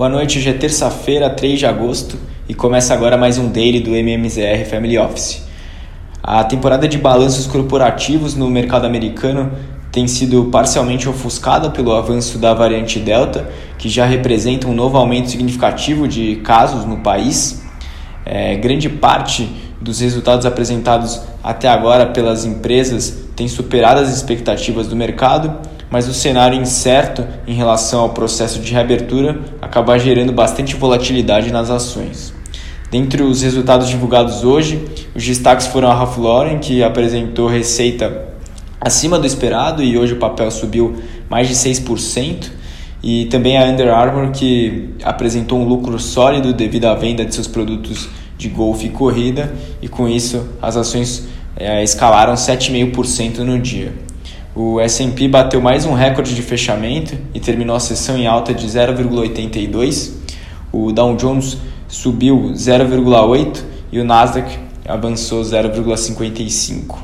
[0.00, 2.16] Boa noite, hoje é terça-feira, 3 de agosto
[2.48, 5.42] e começa agora mais um daily do MMZR Family Office.
[6.22, 9.52] A temporada de balanços corporativos no mercado americano
[9.92, 13.46] tem sido parcialmente ofuscada pelo avanço da variante Delta,
[13.76, 17.62] que já representa um novo aumento significativo de casos no país.
[18.24, 19.50] É, grande parte
[19.82, 25.60] dos resultados apresentados até agora pelas empresas tem superado as expectativas do mercado
[25.90, 31.68] mas o cenário incerto em relação ao processo de reabertura acaba gerando bastante volatilidade nas
[31.68, 32.32] ações.
[32.90, 38.28] Dentre os resultados divulgados hoje, os destaques foram a Ralph Lauren, que apresentou receita
[38.80, 40.96] acima do esperado e hoje o papel subiu
[41.28, 42.50] mais de 6%,
[43.02, 47.46] e também a Under Armour, que apresentou um lucro sólido devido à venda de seus
[47.46, 53.92] produtos de golfe e corrida, e com isso as ações é, escalaram 7,5% no dia.
[54.54, 58.66] O S&P bateu mais um recorde de fechamento e terminou a sessão em alta de
[58.66, 60.10] 0,82.
[60.72, 66.98] O Dow Jones subiu 0,8 e o Nasdaq avançou 0,55.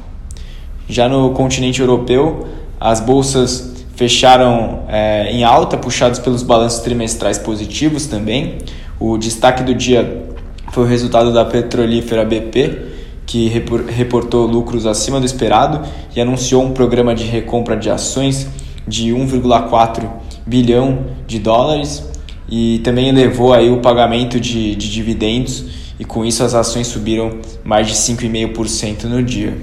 [0.89, 2.49] Já no continente europeu,
[2.81, 8.59] as bolsas fecharam é, em alta, puxados pelos balanços trimestrais positivos também.
[8.99, 10.25] O destaque do dia
[10.73, 12.87] foi o resultado da petrolífera BP,
[13.27, 18.47] que reportou lucros acima do esperado e anunciou um programa de recompra de ações
[18.87, 20.09] de 1,4
[20.47, 22.09] bilhão de dólares
[22.49, 25.65] e também elevou aí o pagamento de, de dividendos
[25.99, 29.57] e com isso as ações subiram mais de 5,5% no dia.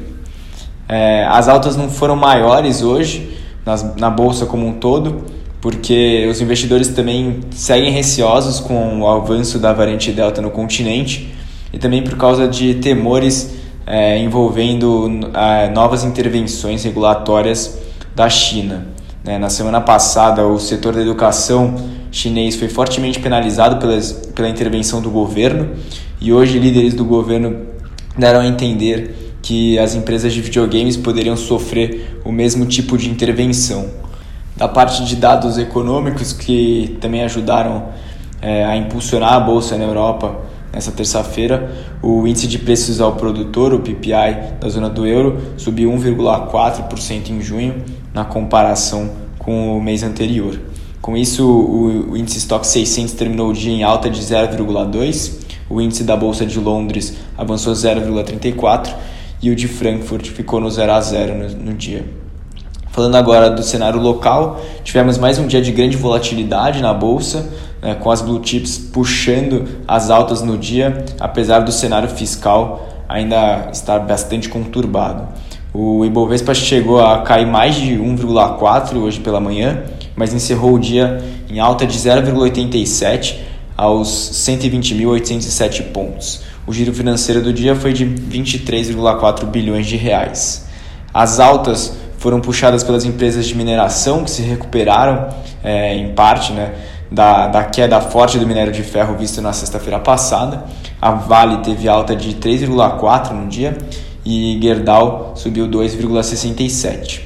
[0.89, 5.23] É, as altas não foram maiores hoje nas, na bolsa como um todo,
[5.61, 11.33] porque os investidores também seguem receosos com o avanço da variante Delta no continente
[11.73, 17.79] e também por causa de temores é, envolvendo é, novas intervenções regulatórias
[18.15, 18.87] da China.
[19.23, 19.39] Né?
[19.39, 21.75] Na semana passada, o setor da educação
[22.11, 25.71] chinês foi fortemente penalizado pelas, pela intervenção do governo
[26.21, 27.65] e hoje líderes do governo
[28.17, 33.89] deram a entender que as empresas de videogames poderiam sofrer o mesmo tipo de intervenção.
[34.55, 37.89] Da parte de dados econômicos que também ajudaram
[38.41, 40.37] é, a impulsionar a bolsa na Europa,
[40.73, 45.91] Nessa terça-feira, o índice de preços ao produtor, o PPI da zona do euro, subiu
[45.91, 50.59] 1,4% em junho, na comparação com o mês anterior.
[50.99, 56.03] Com isso, o índice Stock 600 terminou o dia em alta de 0,2%, o índice
[56.03, 58.93] da Bolsa de Londres avançou 0,34%
[59.41, 62.05] e o de Frankfurt ficou no 0 a 0 no, no dia.
[62.89, 67.51] Falando agora do cenário local, tivemos mais um dia de grande volatilidade na bolsa,
[67.83, 73.69] né, com as blue chips puxando as altas no dia, apesar do cenário fiscal ainda
[73.71, 75.27] estar bastante conturbado.
[75.73, 79.83] O Ibovespa chegou a cair mais de 1,4 hoje pela manhã,
[80.15, 83.37] mas encerrou o dia em alta de 0,87
[83.75, 86.41] aos 120.807 pontos.
[86.65, 90.67] O giro financeiro do dia foi de 23,4 bilhões de reais.
[91.13, 95.27] As altas foram puxadas pelas empresas de mineração que se recuperaram
[95.63, 96.71] é, em parte, né,
[97.13, 100.63] da, da queda forte do minério de ferro visto na sexta-feira passada.
[100.99, 103.77] A Vale teve alta de 3,4 no dia
[104.25, 107.21] e Gerdau subiu 2,67.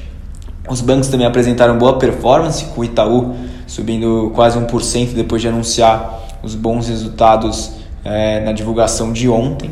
[0.68, 3.34] Os bancos também apresentaram boa performance, com o Itaú
[3.66, 7.72] subindo quase 1% depois de anunciar os bons resultados
[8.04, 9.70] é, na divulgação de ontem.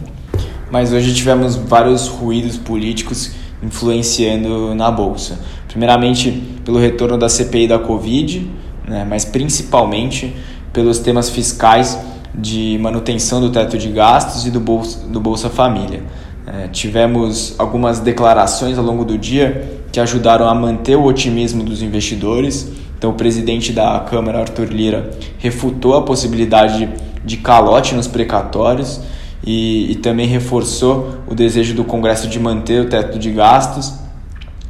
[0.71, 3.33] Mas hoje tivemos vários ruídos políticos
[3.63, 5.39] influenciando na bolsa.
[5.69, 6.31] Primeiramente,
[6.65, 8.51] pelo retorno da CPI da Covid,
[8.87, 10.35] né, mas principalmente
[10.73, 11.99] pelos temas fiscais
[12.35, 16.03] de manutenção do teto de gastos e do Bolsa, do Bolsa Família.
[16.47, 21.83] É, tivemos algumas declarações ao longo do dia que ajudaram a manter o otimismo dos
[21.83, 22.71] investidores.
[22.97, 26.89] Então, o presidente da Câmara, Arthur Lira, refutou a possibilidade
[27.25, 29.01] de calote nos precatórios
[29.45, 34.06] e, e também reforçou o desejo do Congresso de manter o teto de gastos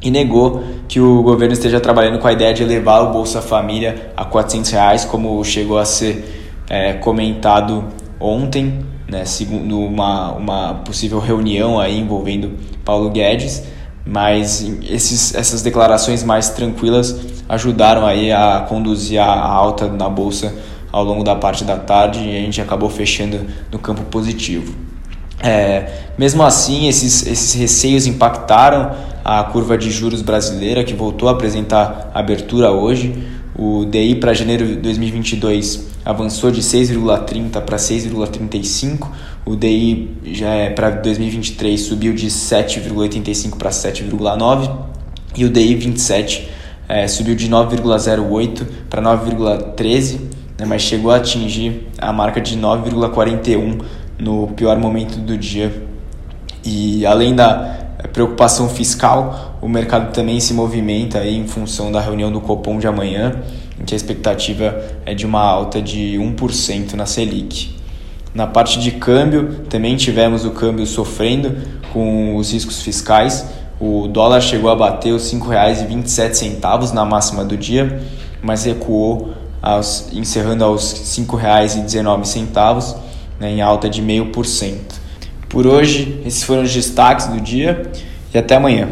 [0.01, 4.11] e negou que o governo esteja trabalhando com a ideia de elevar o Bolsa Família
[4.15, 7.83] a 400 reais, como chegou a ser é, comentado
[8.19, 12.53] ontem, né, segundo uma, uma possível reunião aí envolvendo
[12.83, 13.63] Paulo Guedes,
[14.05, 20.53] mas esses, essas declarações mais tranquilas ajudaram aí a conduzir a alta na Bolsa
[20.91, 24.86] ao longo da parte da tarde e a gente acabou fechando no campo positivo.
[25.39, 28.91] É, mesmo assim, esses, esses receios impactaram
[29.23, 33.13] a curva de juros brasileira, que voltou a apresentar abertura hoje.
[33.55, 39.07] O DI para janeiro de 2022 avançou de 6,30 para 6,35.
[39.45, 44.71] O DI já é para 2023 subiu de 7,85 para 7,9
[45.35, 46.49] e o DI 27
[46.87, 50.19] é, subiu de 9,08 para 9,13
[50.57, 53.81] né, mas chegou a atingir a marca de 9,41
[54.19, 55.87] no pior momento do dia.
[56.63, 57.77] E além da
[58.13, 62.87] preocupação fiscal, o mercado também se movimenta aí em função da reunião do Copom de
[62.87, 63.41] amanhã,
[63.79, 67.75] em que a expectativa é de uma alta de 1% na Selic.
[68.33, 71.57] Na parte de câmbio, também tivemos o câmbio sofrendo
[71.91, 73.47] com os riscos fiscais.
[73.79, 77.99] O dólar chegou a bater os R$ 5,27 na máxima do dia,
[78.41, 82.95] mas recuou, aos, encerrando aos R$ 5,19,
[83.39, 84.77] né, em alta de 0,5%.
[85.49, 87.89] Por hoje, esses foram os destaques do dia
[88.33, 88.89] e até amanhã.